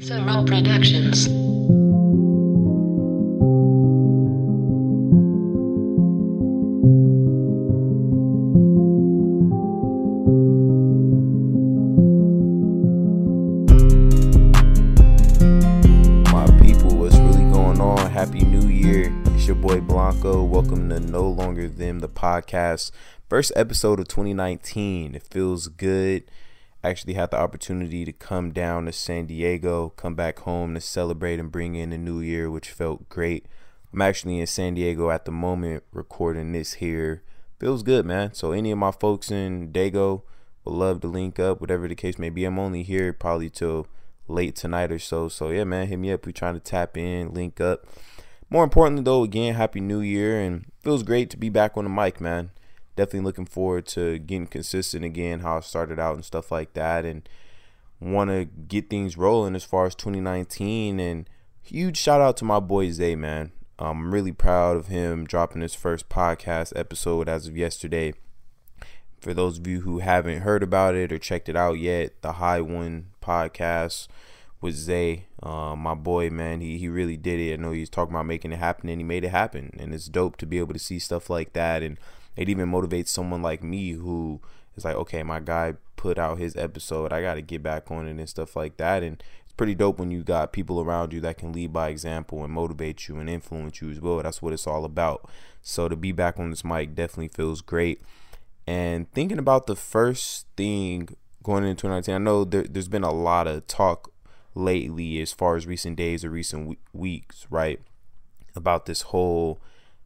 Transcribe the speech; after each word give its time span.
Thorough 0.00 0.42
Productions. 0.46 1.28
My 16.32 16.46
people, 16.62 16.96
what's 16.96 17.16
really 17.18 17.44
going 17.52 17.78
on? 17.82 18.10
Happy 18.10 18.44
New 18.44 18.68
Year. 18.68 19.12
It's 19.26 19.46
your 19.46 19.56
boy 19.56 19.80
Blanco. 19.80 20.42
Welcome 20.42 20.88
to 20.88 21.00
No 21.00 21.28
Longer 21.28 21.68
Them, 21.68 21.98
the 21.98 22.08
podcast. 22.08 22.92
First 23.28 23.52
episode 23.54 24.00
of 24.00 24.08
2019. 24.08 25.14
It 25.14 25.22
feels 25.22 25.68
good. 25.68 26.24
Actually 26.84 27.14
had 27.14 27.30
the 27.30 27.38
opportunity 27.38 28.04
to 28.04 28.12
come 28.12 28.50
down 28.50 28.86
to 28.86 28.92
San 28.92 29.26
Diego, 29.26 29.90
come 29.90 30.16
back 30.16 30.40
home 30.40 30.74
to 30.74 30.80
celebrate 30.80 31.38
and 31.38 31.52
bring 31.52 31.76
in 31.76 31.90
the 31.90 31.98
new 31.98 32.20
year, 32.20 32.50
which 32.50 32.70
felt 32.70 33.08
great. 33.08 33.46
I'm 33.92 34.02
actually 34.02 34.40
in 34.40 34.46
San 34.46 34.74
Diego 34.74 35.10
at 35.10 35.24
the 35.24 35.30
moment 35.30 35.84
recording 35.92 36.52
this 36.52 36.74
here. 36.74 37.22
Feels 37.60 37.84
good, 37.84 38.04
man. 38.04 38.34
So 38.34 38.50
any 38.50 38.72
of 38.72 38.78
my 38.78 38.90
folks 38.90 39.30
in 39.30 39.70
Dago 39.70 40.22
would 40.64 40.74
love 40.74 41.00
to 41.02 41.08
link 41.08 41.38
up, 41.38 41.60
whatever 41.60 41.86
the 41.86 41.94
case 41.94 42.18
may 42.18 42.30
be. 42.30 42.44
I'm 42.44 42.58
only 42.58 42.82
here 42.82 43.12
probably 43.12 43.50
till 43.50 43.86
late 44.26 44.56
tonight 44.56 44.90
or 44.90 44.98
so. 44.98 45.28
So 45.28 45.50
yeah, 45.50 45.64
man, 45.64 45.86
hit 45.86 45.98
me 45.98 46.10
up. 46.10 46.26
We're 46.26 46.32
trying 46.32 46.54
to 46.54 46.60
tap 46.60 46.96
in, 46.96 47.32
link 47.32 47.60
up. 47.60 47.86
More 48.50 48.64
importantly 48.64 49.04
though, 49.04 49.22
again, 49.22 49.54
happy 49.54 49.80
new 49.80 50.00
year 50.00 50.40
and 50.40 50.64
feels 50.80 51.02
great 51.04 51.30
to 51.30 51.36
be 51.36 51.48
back 51.48 51.76
on 51.76 51.84
the 51.84 51.90
mic, 51.90 52.20
man. 52.20 52.50
Definitely 52.96 53.26
looking 53.26 53.46
forward 53.46 53.86
to 53.88 54.18
getting 54.18 54.46
consistent 54.46 55.04
again, 55.04 55.40
how 55.40 55.56
I 55.56 55.60
started 55.60 55.98
out 55.98 56.14
and 56.14 56.24
stuff 56.24 56.50
like 56.50 56.74
that 56.74 57.04
and 57.04 57.28
want 58.00 58.30
to 58.30 58.44
get 58.44 58.90
things 58.90 59.16
rolling 59.16 59.54
as 59.54 59.64
far 59.64 59.86
as 59.86 59.94
2019 59.94 60.98
and 60.98 61.28
huge 61.62 61.96
shout 61.96 62.20
out 62.20 62.36
to 62.38 62.44
my 62.44 62.60
boy 62.60 62.90
Zay, 62.90 63.14
man. 63.14 63.52
I'm 63.78 64.12
really 64.12 64.32
proud 64.32 64.76
of 64.76 64.88
him 64.88 65.24
dropping 65.24 65.62
his 65.62 65.74
first 65.74 66.08
podcast 66.08 66.72
episode 66.76 67.28
as 67.28 67.48
of 67.48 67.56
yesterday. 67.56 68.14
For 69.20 69.32
those 69.34 69.58
of 69.58 69.66
you 69.66 69.82
who 69.82 70.00
haven't 70.00 70.42
heard 70.42 70.62
about 70.62 70.94
it 70.94 71.12
or 71.12 71.18
checked 71.18 71.48
it 71.48 71.56
out 71.56 71.78
yet, 71.78 72.20
the 72.22 72.32
High 72.32 72.60
One 72.60 73.06
podcast 73.22 74.08
with 74.60 74.74
Zay, 74.74 75.26
uh, 75.42 75.74
my 75.76 75.94
boy, 75.94 76.30
man, 76.30 76.60
he 76.60 76.78
he 76.78 76.88
really 76.88 77.16
did 77.16 77.40
it. 77.40 77.54
I 77.54 77.56
know 77.56 77.72
he's 77.72 77.90
talking 77.90 78.14
about 78.14 78.26
making 78.26 78.52
it 78.52 78.58
happen, 78.58 78.88
and 78.88 79.00
he 79.00 79.04
made 79.04 79.24
it 79.24 79.30
happen. 79.30 79.70
And 79.78 79.94
it's 79.94 80.06
dope 80.06 80.36
to 80.38 80.46
be 80.46 80.58
able 80.58 80.72
to 80.74 80.78
see 80.78 80.98
stuff 80.98 81.30
like 81.30 81.52
that, 81.52 81.82
and 81.82 81.98
it 82.36 82.48
even 82.48 82.70
motivates 82.70 83.08
someone 83.08 83.42
like 83.42 83.62
me 83.62 83.92
who 83.92 84.40
is 84.76 84.84
like, 84.84 84.96
okay, 84.96 85.22
my 85.22 85.40
guy 85.40 85.74
put 85.96 86.18
out 86.18 86.38
his 86.38 86.56
episode, 86.56 87.12
I 87.12 87.22
got 87.22 87.34
to 87.34 87.42
get 87.42 87.62
back 87.62 87.90
on 87.90 88.06
it 88.06 88.16
and 88.16 88.28
stuff 88.28 88.56
like 88.56 88.76
that. 88.78 89.02
And 89.02 89.22
it's 89.44 89.52
pretty 89.52 89.74
dope 89.74 89.98
when 89.98 90.10
you 90.10 90.22
got 90.22 90.52
people 90.52 90.80
around 90.80 91.12
you 91.12 91.20
that 91.20 91.38
can 91.38 91.52
lead 91.52 91.72
by 91.72 91.88
example 91.88 92.42
and 92.42 92.52
motivate 92.52 93.08
you 93.08 93.18
and 93.18 93.28
influence 93.28 93.80
you 93.80 93.90
as 93.90 94.00
well. 94.00 94.22
That's 94.22 94.42
what 94.42 94.52
it's 94.52 94.66
all 94.66 94.84
about. 94.84 95.28
So 95.60 95.88
to 95.88 95.96
be 95.96 96.12
back 96.12 96.38
on 96.38 96.50
this 96.50 96.64
mic 96.64 96.94
definitely 96.94 97.28
feels 97.28 97.60
great. 97.60 98.02
And 98.66 99.10
thinking 99.12 99.38
about 99.38 99.66
the 99.66 99.76
first 99.76 100.46
thing 100.56 101.08
going 101.42 101.64
into 101.64 101.82
2019, 101.82 102.14
I 102.14 102.18
know 102.18 102.44
there, 102.44 102.62
there's 102.62 102.88
been 102.88 103.04
a 103.04 103.12
lot 103.12 103.46
of 103.46 103.66
talk 103.66 104.12
lately 104.54 105.20
as 105.20 105.32
far 105.32 105.56
as 105.56 105.66
recent 105.66 105.96
days 105.96 106.24
or 106.24 106.30
recent 106.30 106.66
we- 106.66 106.78
weeks, 106.92 107.46
right? 107.50 107.80
About 108.54 108.86
this 108.86 109.02
whole 109.02 109.60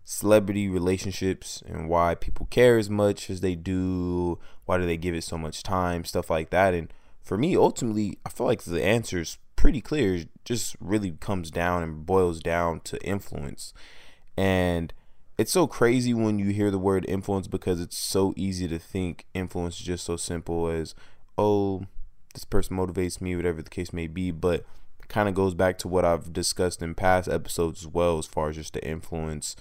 celebrity 0.08 0.68
relationships 0.68 1.64
and 1.66 1.88
why 1.88 2.14
people 2.14 2.46
care 2.46 2.78
as 2.78 2.88
much 2.88 3.28
as 3.28 3.40
they 3.40 3.56
do. 3.56 4.38
Why 4.64 4.78
do 4.78 4.86
they 4.86 4.96
give 4.96 5.16
it 5.16 5.24
so 5.24 5.36
much 5.36 5.64
time? 5.64 6.04
Stuff 6.04 6.30
like 6.30 6.50
that. 6.50 6.74
And 6.74 6.94
for 7.22 7.36
me, 7.36 7.56
ultimately, 7.56 8.16
I 8.24 8.28
feel 8.28 8.46
like 8.46 8.62
the 8.62 8.82
answer 8.84 9.18
is 9.18 9.38
pretty 9.56 9.80
clear. 9.80 10.14
It 10.14 10.28
just 10.44 10.76
really 10.78 11.10
comes 11.10 11.50
down 11.50 11.82
and 11.82 12.06
boils 12.06 12.38
down 12.38 12.80
to 12.82 13.02
influence. 13.04 13.74
And 14.36 14.94
it's 15.36 15.50
so 15.50 15.66
crazy 15.66 16.14
when 16.14 16.38
you 16.38 16.50
hear 16.50 16.70
the 16.70 16.78
word 16.78 17.04
influence 17.08 17.48
because 17.48 17.80
it's 17.80 17.98
so 17.98 18.32
easy 18.36 18.68
to 18.68 18.78
think 18.78 19.26
influence 19.34 19.80
is 19.80 19.86
just 19.86 20.04
so 20.04 20.16
simple 20.16 20.68
as, 20.68 20.94
oh, 21.36 21.84
this 22.32 22.44
person 22.44 22.76
motivates 22.76 23.20
me, 23.20 23.34
whatever 23.34 23.60
the 23.60 23.70
case 23.70 23.92
may 23.92 24.06
be. 24.06 24.30
But 24.30 24.64
kind 25.08 25.28
of 25.28 25.34
goes 25.34 25.54
back 25.54 25.78
to 25.78 25.88
what 25.88 26.04
I've 26.04 26.32
discussed 26.32 26.80
in 26.80 26.94
past 26.94 27.28
episodes 27.28 27.82
as 27.82 27.88
well, 27.88 28.18
as 28.18 28.26
far 28.26 28.50
as 28.50 28.56
just 28.56 28.74
the 28.74 28.88
influence 28.88 29.56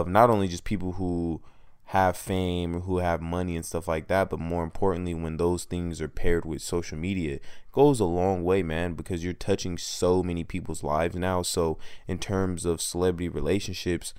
of 0.00 0.08
not 0.08 0.30
only 0.30 0.48
just 0.48 0.64
people 0.64 0.92
who 0.92 1.40
have 1.88 2.16
fame 2.16 2.80
who 2.82 2.98
have 2.98 3.20
money 3.20 3.54
and 3.54 3.64
stuff 3.64 3.86
like 3.86 4.08
that, 4.08 4.30
but 4.30 4.40
more 4.40 4.64
importantly, 4.64 5.14
when 5.14 5.36
those 5.36 5.64
things 5.64 6.00
are 6.00 6.08
paired 6.08 6.44
with 6.44 6.62
social 6.62 6.98
media, 6.98 7.38
goes 7.72 8.00
a 8.00 8.04
long 8.04 8.42
way, 8.42 8.62
man, 8.62 8.94
because 8.94 9.22
you're 9.22 9.32
touching 9.32 9.76
so 9.78 10.22
many 10.22 10.42
people's 10.42 10.82
lives 10.82 11.14
now. 11.14 11.42
So, 11.42 11.78
in 12.08 12.18
terms 12.18 12.64
of 12.64 12.80
celebrity 12.80 13.28
relationships, 13.28 14.14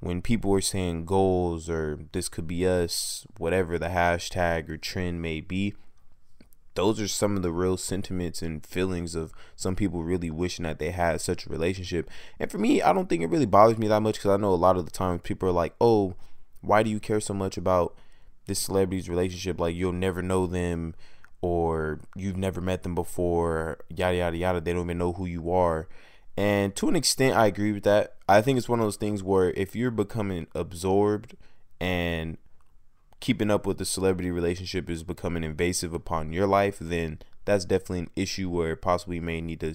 when 0.00 0.20
people 0.20 0.52
are 0.52 0.60
saying 0.60 1.06
goals 1.06 1.70
or 1.70 1.98
this 2.12 2.28
could 2.28 2.46
be 2.46 2.66
us, 2.66 3.26
whatever 3.38 3.78
the 3.78 3.86
hashtag 3.88 4.68
or 4.68 4.76
trend 4.76 5.22
may 5.22 5.40
be, 5.40 5.74
those 6.74 7.00
are 7.00 7.08
some 7.08 7.36
of 7.36 7.42
the 7.42 7.52
real 7.52 7.76
sentiments 7.76 8.42
and 8.42 8.64
feelings 8.66 9.14
of 9.14 9.32
some 9.56 9.76
people 9.76 10.02
really 10.02 10.30
wishing 10.30 10.64
that 10.64 10.78
they 10.78 10.90
had 10.90 11.20
such 11.20 11.46
a 11.46 11.50
relationship. 11.50 12.10
And 12.38 12.50
for 12.50 12.58
me, 12.58 12.82
I 12.82 12.92
don't 12.92 13.08
think 13.08 13.22
it 13.22 13.30
really 13.30 13.46
bothers 13.46 13.78
me 13.78 13.88
that 13.88 14.02
much 14.02 14.16
because 14.16 14.32
I 14.32 14.36
know 14.36 14.52
a 14.52 14.56
lot 14.56 14.76
of 14.76 14.84
the 14.84 14.90
times 14.90 15.20
people 15.22 15.48
are 15.48 15.52
like, 15.52 15.74
oh, 15.80 16.14
why 16.60 16.82
do 16.82 16.90
you 16.90 17.00
care 17.00 17.20
so 17.20 17.34
much 17.34 17.56
about 17.56 17.94
this 18.46 18.58
celebrity's 18.58 19.08
relationship? 19.08 19.60
Like, 19.60 19.76
you'll 19.76 19.92
never 19.92 20.22
know 20.22 20.46
them 20.46 20.94
or 21.40 22.00
you've 22.16 22.36
never 22.36 22.60
met 22.60 22.82
them 22.82 22.94
before, 22.94 23.78
yada, 23.88 24.16
yada, 24.16 24.36
yada. 24.36 24.60
They 24.60 24.72
don't 24.72 24.86
even 24.86 24.98
know 24.98 25.12
who 25.12 25.26
you 25.26 25.52
are. 25.52 25.88
And 26.36 26.74
to 26.76 26.88
an 26.88 26.96
extent, 26.96 27.36
I 27.36 27.46
agree 27.46 27.72
with 27.72 27.84
that. 27.84 28.16
I 28.28 28.42
think 28.42 28.58
it's 28.58 28.68
one 28.68 28.80
of 28.80 28.86
those 28.86 28.96
things 28.96 29.22
where 29.22 29.50
if 29.50 29.76
you're 29.76 29.92
becoming 29.92 30.48
absorbed 30.54 31.36
and 31.80 32.38
keeping 33.24 33.50
up 33.50 33.64
with 33.64 33.78
the 33.78 33.86
celebrity 33.86 34.30
relationship 34.30 34.90
is 34.90 35.02
becoming 35.02 35.42
invasive 35.42 35.94
upon 35.94 36.30
your 36.30 36.46
life, 36.46 36.76
then 36.78 37.18
that's 37.46 37.64
definitely 37.64 38.00
an 38.00 38.10
issue 38.14 38.50
where 38.50 38.76
possibly 38.76 39.16
you 39.16 39.22
may 39.22 39.40
need 39.40 39.60
to 39.60 39.74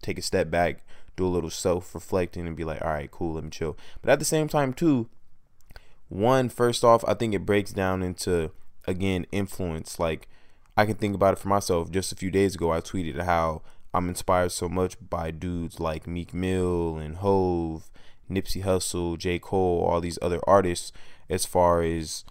take 0.00 0.16
a 0.16 0.22
step 0.22 0.50
back, 0.50 0.86
do 1.14 1.26
a 1.26 1.28
little 1.28 1.50
self 1.50 1.94
reflecting, 1.94 2.46
and 2.46 2.56
be 2.56 2.64
like, 2.64 2.80
all 2.80 2.88
right, 2.88 3.10
cool, 3.10 3.34
let 3.34 3.44
me 3.44 3.50
chill. 3.50 3.76
But 4.00 4.10
at 4.10 4.18
the 4.18 4.24
same 4.24 4.48
time, 4.48 4.72
too, 4.72 5.06
one, 6.08 6.48
first 6.48 6.82
off, 6.82 7.04
I 7.06 7.12
think 7.12 7.34
it 7.34 7.44
breaks 7.44 7.72
down 7.72 8.02
into, 8.02 8.52
again, 8.86 9.26
influence. 9.32 9.98
Like, 9.98 10.26
I 10.74 10.86
can 10.86 10.94
think 10.94 11.14
about 11.14 11.34
it 11.34 11.40
for 11.40 11.48
myself. 11.48 11.90
Just 11.90 12.12
a 12.12 12.16
few 12.16 12.30
days 12.30 12.54
ago, 12.54 12.72
I 12.72 12.80
tweeted 12.80 13.20
how 13.20 13.60
I'm 13.92 14.08
inspired 14.08 14.52
so 14.52 14.66
much 14.66 14.96
by 15.10 15.30
dudes 15.30 15.78
like 15.78 16.06
Meek 16.06 16.32
Mill 16.32 16.96
and 16.96 17.16
Hov, 17.16 17.90
Nipsey 18.30 18.64
Hussle, 18.64 19.18
J. 19.18 19.38
Cole, 19.38 19.84
all 19.84 20.00
these 20.00 20.18
other 20.22 20.40
artists, 20.46 20.90
as 21.28 21.44
far 21.44 21.82
as 21.82 22.24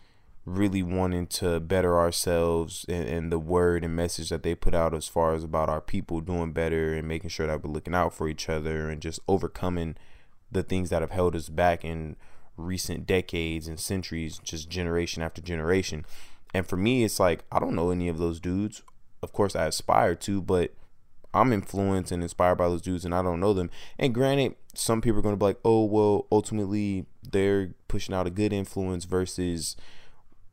really 0.47 0.81
wanting 0.81 1.27
to 1.27 1.59
better 1.59 1.99
ourselves 1.99 2.85
and, 2.87 3.05
and, 3.05 3.31
the 3.33 3.37
word 3.37 3.83
and 3.83 3.93
message 3.93 4.29
that 4.29 4.43
they 4.43 4.55
put 4.55 4.73
out 4.73 4.93
as 4.93 5.05
far 5.05 5.35
as 5.35 5.43
about 5.43 5.67
our 5.67 5.81
people 5.81 6.21
doing 6.21 6.53
better 6.53 6.93
and 6.93 7.05
making 7.05 7.29
sure 7.29 7.45
that 7.45 7.61
we're 7.61 7.69
looking 7.69 7.93
out 7.93 8.13
for 8.13 8.29
each 8.29 8.47
other 8.47 8.89
and 8.89 9.01
just 9.01 9.19
overcoming 9.27 9.97
the 10.49 10.63
things 10.63 10.89
that 10.89 11.01
have 11.01 11.11
held 11.11 11.35
us 11.35 11.49
back 11.49 11.83
in 11.83 12.15
recent 12.55 13.05
decades 13.05 13.67
and 13.67 13.77
centuries, 13.77 14.39
just 14.39 14.69
generation 14.69 15.21
after 15.21 15.41
generation. 15.41 16.05
And 16.53 16.65
for 16.65 16.77
me, 16.77 17.03
it's 17.03 17.19
like, 17.19 17.43
I 17.51 17.59
don't 17.59 17.75
know 17.75 17.91
any 17.91 18.07
of 18.07 18.17
those 18.17 18.39
dudes. 18.39 18.83
Of 19.21 19.33
course, 19.33 19.53
I 19.53 19.65
aspire 19.65 20.15
to, 20.15 20.41
but 20.41 20.73
I'm 21.33 21.51
influenced 21.51 22.13
and 22.13 22.23
inspired 22.23 22.55
by 22.55 22.69
those 22.69 22.81
dudes 22.81 23.03
and 23.03 23.13
I 23.13 23.21
don't 23.21 23.41
know 23.41 23.53
them. 23.53 23.69
And 23.99 24.13
granted, 24.13 24.55
some 24.73 25.01
people 25.01 25.19
are 25.19 25.23
going 25.23 25.35
to 25.35 25.39
be 25.39 25.45
like, 25.45 25.59
oh, 25.65 25.83
well, 25.83 26.25
ultimately, 26.31 27.05
they're 27.29 27.73
pushing 27.89 28.15
out 28.15 28.27
a 28.27 28.31
good 28.31 28.53
influence 28.53 29.03
versus 29.03 29.75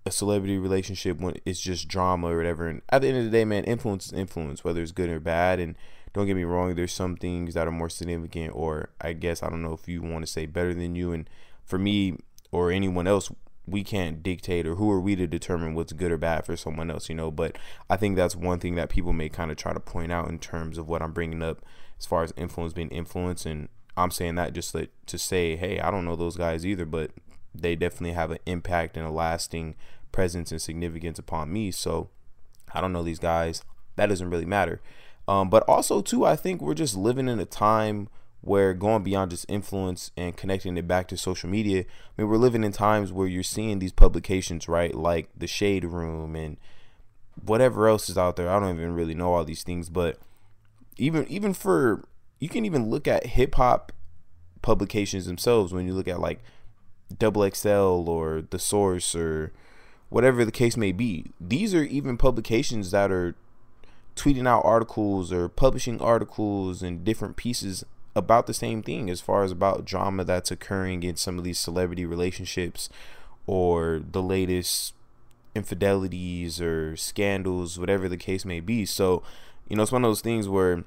a 0.07 0.11
celebrity 0.11 0.59
relationship 0.59 1.19
when 1.19 1.37
it's 1.45 1.61
just 1.61 1.89
drama 1.89 2.31
or 2.33 2.37
whatever. 2.37 2.69
And 2.69 2.83
at 2.91 3.03
the 3.03 3.09
end 3.09 3.19
of 3.19 3.25
the 3.25 3.31
day, 3.31 3.45
man, 3.45 3.65
influence 3.65 4.07
is 4.07 4.13
influence, 4.13 4.63
whether 4.63 4.83
it's 4.83 4.93
good 4.93 5.09
or 5.09 5.21
bad. 5.21 5.59
And 5.59 5.77
don't 6.13 6.27
get 6.27 6.37
me 6.37 6.45
wrong, 6.45 6.75
there's 6.75 6.93
some 6.93 7.17
things 7.17 7.55
that 7.55 7.67
are 7.67 7.73
more 7.73 7.89
significant, 7.89 8.55
or 8.55 8.91
I 9.01 9.15
guess 9.15 9.43
I 9.43 9.49
don't 9.49 9.63
know 9.63 9.73
if 9.73 9.89
you 9.89 10.03
want 10.03 10.25
to 10.25 10.31
say 10.31 10.47
better 10.47 10.75
than 10.75 10.95
you. 10.95 11.13
And 11.13 11.29
for 11.65 11.79
me 11.79 12.19
or 12.53 12.71
anyone 12.71 13.07
else, 13.07 13.31
we 13.67 13.83
can't 13.83 14.23
dictate 14.23 14.67
or 14.67 14.75
who 14.75 14.91
are 14.91 15.01
we 15.01 15.17
to 15.17 15.27
determine 15.27 15.75
what's 15.75 15.93
good 15.95 16.13
or 16.13 16.19
bad 16.19 16.45
for 16.45 16.57
someone 16.57 16.91
else, 16.91 17.09
you 17.09 17.15
know. 17.15 17.31
But 17.31 17.57
I 17.89 17.97
think 17.97 18.15
that's 18.15 18.37
one 18.37 18.59
thing 18.59 18.75
that 18.75 18.91
people 18.91 19.13
may 19.13 19.31
kind 19.31 19.51
of 19.51 19.57
try 19.57 19.73
to 19.73 19.81
point 19.81 20.13
out 20.13 20.29
in 20.29 20.39
terms 20.39 20.77
of 20.77 20.89
what 20.89 21.03
I'm 21.03 21.13
bringing 21.13 21.43
up 21.43 21.65
as 21.99 22.05
far 22.05 22.23
as 22.23 22.33
influence 22.37 22.75
being 22.75 22.91
influence. 22.91 23.47
And 23.47 23.69
I'm 23.97 24.11
saying 24.11 24.35
that 24.35 24.53
just 24.53 24.73
to, 24.73 24.89
to 25.07 25.19
say, 25.19 25.57
hey, 25.57 25.81
I 25.81 25.91
don't 25.91 26.05
know 26.05 26.17
those 26.17 26.37
guys 26.37 26.67
either, 26.67 26.85
but 26.85 27.11
they 27.55 27.77
definitely 27.77 28.13
have 28.13 28.31
an 28.31 28.39
impact 28.47 28.97
and 28.97 29.07
a 29.07 29.11
lasting 29.11 29.75
presence 30.13 30.51
and 30.51 30.61
significance 30.61 31.19
upon 31.19 31.53
me. 31.53 31.71
So 31.71 32.09
I 32.73 32.81
don't 32.81 32.93
know 32.93 33.03
these 33.03 33.19
guys. 33.19 33.63
That 33.97 34.07
doesn't 34.07 34.31
really 34.31 34.45
matter. 34.45 34.81
Um, 35.27 35.49
but 35.49 35.63
also, 35.69 36.03
too, 36.03 36.25
I 36.25 36.37
think 36.37 36.61
we're 36.61 36.75
just 36.75 36.97
living 36.97 37.29
in 37.29 37.39
a 37.39 37.47
time 37.47 38.09
where 38.41 38.75
going 38.75 39.03
beyond 39.03 39.31
just 39.31 39.47
influence 39.49 40.11
and 40.19 40.37
connecting 40.37 40.77
it 40.77 40.87
back 40.87 41.09
to 41.09 41.17
social 41.17 41.49
media. 41.49 41.81
I 41.81 41.85
mean, 42.23 42.29
we're 42.29 42.37
living 42.37 42.63
in 42.63 42.73
times 42.73 43.11
where 43.11 43.27
you're 43.27 43.43
seeing 43.43 43.79
these 43.79 43.93
publications, 43.93 44.69
right? 44.69 44.95
Like 44.95 45.31
the 45.35 45.47
Shade 45.47 45.85
Room 45.85 46.37
and 46.37 46.59
whatever 47.43 47.89
else 47.89 48.11
is 48.11 48.19
out 48.19 48.37
there. 48.37 48.51
I 48.51 48.61
don't 48.61 48.77
even 48.77 48.95
really 48.95 49.15
know 49.15 49.33
all 49.33 49.45
these 49.45 49.63
things, 49.63 49.89
but 49.89 50.19
even 50.99 51.27
even 51.29 51.55
for 51.55 52.05
you 52.39 52.49
can 52.49 52.67
even 52.67 52.91
look 52.91 53.09
at 53.09 53.27
hip 53.27 53.55
hop 53.55 53.93
publications 54.61 55.27
themselves 55.27 55.73
when 55.73 55.87
you 55.87 55.95
look 55.95 56.09
at 56.09 56.21
like 56.21 56.41
Double 57.19 57.49
XL 57.49 58.09
or 58.09 58.43
The 58.49 58.59
Source 58.59 59.15
or 59.15 59.53
whatever 60.09 60.45
the 60.45 60.53
case 60.53 60.77
may 60.77 60.93
be. 60.93 61.33
These 61.41 61.75
are 61.75 61.85
even 61.85 62.17
publications 62.17 62.91
that 62.91 63.11
are 63.11 63.35
tweeting 64.17 64.47
out 64.47 64.65
articles 64.65 65.33
or 65.33 65.49
publishing 65.49 66.01
articles 66.01 66.83
and 66.83 67.05
different 67.05 67.37
pieces 67.37 67.85
about 68.17 68.47
the 68.47 68.55
same 68.55 68.83
thing 68.83 69.11
as 69.11 69.21
far 69.21 69.43
as 69.43 69.51
about 69.51 69.85
drama 69.85 70.25
that's 70.25 70.51
occurring 70.51 71.03
in 71.03 71.17
some 71.17 71.37
of 71.37 71.45
these 71.45 71.59
celebrity 71.59 72.07
relationships 72.07 72.89
or 73.47 74.01
the 74.13 74.23
latest 74.23 74.95
infidelities 75.55 76.61
or 76.61 76.97
scandals, 76.97 77.79
whatever 77.79 78.09
the 78.09 78.17
case 78.17 78.45
may 78.45 78.61
be. 78.61 78.87
So, 78.87 79.23
you 79.69 79.77
know, 79.77 79.83
it's 79.83 79.93
one 79.93 80.05
of 80.05 80.09
those 80.09 80.21
things 80.21 80.49
where 80.49 80.85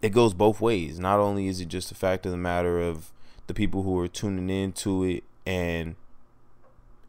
it 0.00 0.10
goes 0.10 0.34
both 0.34 0.60
ways. 0.60 0.98
Not 0.98 1.20
only 1.20 1.48
is 1.48 1.60
it 1.60 1.68
just 1.68 1.92
a 1.92 1.94
fact 1.94 2.26
of 2.26 2.32
the 2.32 2.38
matter 2.38 2.80
of 2.80 3.12
the 3.46 3.54
people 3.54 3.82
who 3.82 3.98
are 3.98 4.08
tuning 4.08 4.50
into 4.50 5.04
it 5.04 5.24
and 5.46 5.96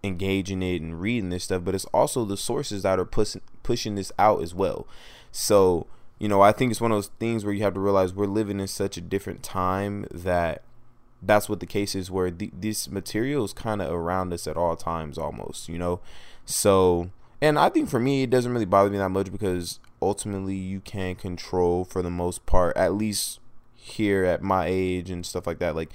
engaging 0.04 0.62
it 0.62 0.82
and 0.82 1.00
reading 1.00 1.30
this 1.30 1.46
stuff, 1.46 1.64
but 1.64 1.76
it's 1.76 1.86
also 1.86 2.26
the 2.26 2.38
sources 2.38 2.84
that 2.84 3.00
are 3.00 3.06
pushing 3.06 3.42
pushing 3.64 3.96
this 3.96 4.12
out 4.20 4.42
as 4.42 4.54
well. 4.54 4.86
So, 5.32 5.88
you 6.20 6.28
know, 6.28 6.42
I 6.42 6.52
think 6.52 6.72
it's 6.72 6.82
one 6.82 6.92
of 6.92 6.98
those 6.98 7.12
things 7.20 7.46
where 7.46 7.54
you 7.54 7.64
have 7.64 7.74
to 7.76 7.80
realize 7.80 8.14
we're 8.14 8.26
living 8.26 8.60
in 8.60 8.68
such 8.68 8.98
a 8.98 9.02
different 9.02 9.42
time 9.42 10.06
that 10.12 10.64
that's 11.22 11.48
what 11.48 11.62
the 11.62 11.66
case 11.66 11.96
is 11.96 12.12
where 12.12 12.30
th- 12.30 12.52
this 12.54 12.90
material 12.90 13.46
is 13.46 13.54
kind 13.54 13.82
of 13.82 13.92
around 13.92 14.34
us 14.34 14.46
at 14.46 14.58
all 14.58 14.76
times 14.76 15.18
almost, 15.18 15.70
you 15.70 15.78
know. 15.78 16.02
So, 16.46 17.12
and 17.42 17.58
I 17.58 17.70
think 17.70 17.90
for 17.90 18.00
me 18.00 18.24
it 18.24 18.30
doesn't 18.30 18.52
really 18.52 18.66
bother 18.66 18.90
me 18.90 18.98
that 18.98 19.10
much 19.10 19.32
because 19.32 19.80
ultimately 20.02 20.56
you 20.56 20.82
can 20.82 21.16
control 21.16 21.86
for 21.86 22.02
the 22.02 22.10
most 22.10 22.46
part 22.46 22.76
at 22.76 22.94
least 22.94 23.40
here 23.74 24.26
at 24.26 24.42
my 24.42 24.66
age 24.68 25.10
and 25.10 25.26
stuff 25.26 25.46
like 25.46 25.60
that 25.60 25.76
like 25.76 25.90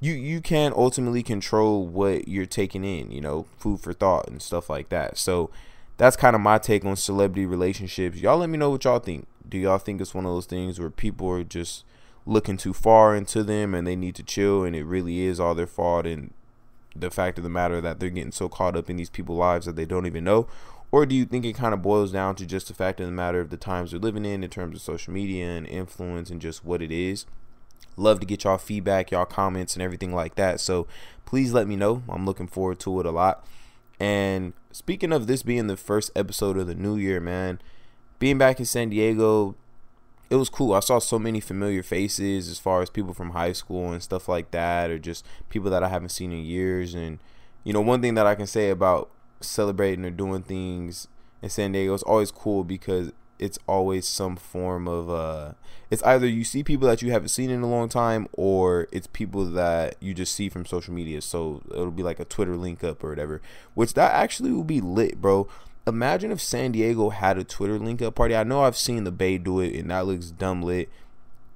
you 0.00 0.12
you 0.12 0.40
can 0.40 0.72
ultimately 0.74 1.22
control 1.22 1.86
what 1.86 2.28
you're 2.28 2.46
taking 2.46 2.84
in, 2.84 3.10
you 3.10 3.20
know, 3.20 3.46
food 3.58 3.80
for 3.80 3.92
thought 3.92 4.28
and 4.28 4.42
stuff 4.42 4.68
like 4.68 4.88
that. 4.90 5.18
So 5.18 5.50
that's 5.96 6.16
kind 6.16 6.36
of 6.36 6.42
my 6.42 6.58
take 6.58 6.84
on 6.84 6.96
celebrity 6.96 7.46
relationships. 7.46 8.18
Y'all 8.18 8.38
let 8.38 8.50
me 8.50 8.58
know 8.58 8.70
what 8.70 8.84
y'all 8.84 8.98
think. 8.98 9.26
Do 9.48 9.58
y'all 9.58 9.78
think 9.78 10.00
it's 10.00 10.14
one 10.14 10.26
of 10.26 10.32
those 10.32 10.46
things 10.46 10.78
where 10.78 10.90
people 10.90 11.30
are 11.30 11.44
just 11.44 11.84
looking 12.26 12.56
too 12.56 12.72
far 12.72 13.14
into 13.14 13.42
them 13.42 13.74
and 13.74 13.86
they 13.86 13.96
need 13.96 14.16
to 14.16 14.22
chill 14.22 14.64
and 14.64 14.74
it 14.74 14.84
really 14.84 15.20
is 15.20 15.38
all 15.38 15.54
their 15.54 15.66
fault 15.66 16.06
and 16.06 16.32
the 16.94 17.10
fact 17.10 17.38
of 17.38 17.44
the 17.44 17.50
matter 17.50 17.80
that 17.80 18.00
they're 18.00 18.10
getting 18.10 18.32
so 18.32 18.48
caught 18.48 18.76
up 18.76 18.90
in 18.90 18.96
these 18.96 19.10
people's 19.10 19.38
lives 19.38 19.66
that 19.66 19.76
they 19.76 19.84
don't 19.84 20.06
even 20.06 20.24
know? 20.24 20.46
Or 20.92 21.06
do 21.06 21.14
you 21.14 21.24
think 21.24 21.44
it 21.44 21.54
kind 21.54 21.74
of 21.74 21.82
boils 21.82 22.12
down 22.12 22.36
to 22.36 22.46
just 22.46 22.68
the 22.68 22.74
fact 22.74 23.00
of 23.00 23.06
the 23.06 23.12
matter 23.12 23.40
of 23.40 23.50
the 23.50 23.56
times 23.56 23.92
we're 23.92 23.98
living 23.98 24.24
in 24.24 24.44
in 24.44 24.50
terms 24.50 24.76
of 24.76 24.82
social 24.82 25.12
media 25.12 25.46
and 25.46 25.66
influence 25.66 26.30
and 26.30 26.40
just 26.40 26.64
what 26.64 26.82
it 26.82 26.92
is? 26.92 27.26
Love 27.96 28.20
to 28.20 28.26
get 28.26 28.44
y'all 28.44 28.58
feedback, 28.58 29.10
y'all 29.10 29.24
comments, 29.24 29.74
and 29.74 29.82
everything 29.82 30.14
like 30.14 30.34
that. 30.34 30.60
So 30.60 30.86
please 31.24 31.52
let 31.52 31.66
me 31.66 31.76
know. 31.76 32.02
I'm 32.08 32.26
looking 32.26 32.46
forward 32.46 32.78
to 32.80 33.00
it 33.00 33.06
a 33.06 33.10
lot. 33.10 33.44
And 33.98 34.52
speaking 34.72 35.12
of 35.12 35.26
this 35.26 35.42
being 35.42 35.66
the 35.66 35.76
first 35.76 36.10
episode 36.14 36.58
of 36.58 36.66
the 36.66 36.74
new 36.74 36.96
year, 36.96 37.20
man, 37.20 37.60
being 38.18 38.38
back 38.38 38.58
in 38.58 38.66
San 38.66 38.90
Diego, 38.90 39.54
it 40.28 40.36
was 40.36 40.48
cool. 40.48 40.74
I 40.74 40.80
saw 40.80 40.98
so 40.98 41.18
many 41.18 41.40
familiar 41.40 41.82
faces 41.82 42.48
as 42.48 42.58
far 42.58 42.82
as 42.82 42.90
people 42.90 43.14
from 43.14 43.30
high 43.30 43.52
school 43.52 43.92
and 43.92 44.02
stuff 44.02 44.28
like 44.28 44.50
that, 44.50 44.90
or 44.90 44.98
just 44.98 45.24
people 45.48 45.70
that 45.70 45.82
I 45.82 45.88
haven't 45.88 46.10
seen 46.10 46.32
in 46.32 46.44
years. 46.44 46.94
And, 46.94 47.18
you 47.64 47.72
know, 47.72 47.80
one 47.80 48.02
thing 48.02 48.14
that 48.14 48.26
I 48.26 48.34
can 48.34 48.46
say 48.46 48.70
about 48.70 49.10
celebrating 49.40 50.04
or 50.04 50.10
doing 50.10 50.42
things 50.42 51.08
in 51.42 51.48
San 51.48 51.72
Diego 51.72 51.94
is 51.94 52.02
always 52.02 52.30
cool 52.30 52.64
because 52.64 53.12
it's 53.38 53.58
always 53.66 54.06
some 54.06 54.36
form 54.36 54.88
of 54.88 55.10
uh 55.10 55.52
it's 55.90 56.02
either 56.02 56.26
you 56.26 56.44
see 56.44 56.64
people 56.64 56.88
that 56.88 57.02
you 57.02 57.12
haven't 57.12 57.28
seen 57.28 57.50
in 57.50 57.62
a 57.62 57.68
long 57.68 57.88
time 57.88 58.26
or 58.32 58.88
it's 58.90 59.06
people 59.08 59.44
that 59.44 59.96
you 60.00 60.14
just 60.14 60.34
see 60.34 60.48
from 60.48 60.66
social 60.66 60.92
media. 60.92 61.20
So 61.20 61.62
it'll 61.70 61.90
be 61.90 62.02
like 62.02 62.18
a 62.18 62.24
twitter 62.24 62.56
link 62.56 62.82
up 62.82 63.04
or 63.04 63.10
whatever 63.10 63.40
which 63.74 63.94
that 63.94 64.12
actually 64.12 64.52
will 64.52 64.64
be 64.64 64.80
lit 64.80 65.20
bro. 65.20 65.48
Imagine 65.86 66.32
if 66.32 66.40
san 66.40 66.72
diego 66.72 67.10
had 67.10 67.38
a 67.38 67.44
twitter 67.44 67.78
link 67.78 68.02
up 68.02 68.14
party. 68.14 68.34
I 68.34 68.44
know 68.44 68.62
i've 68.62 68.76
seen 68.76 69.04
the 69.04 69.12
bay 69.12 69.38
do 69.38 69.60
it 69.60 69.74
and 69.76 69.90
that 69.90 70.06
looks 70.06 70.30
dumb 70.30 70.62
lit. 70.62 70.88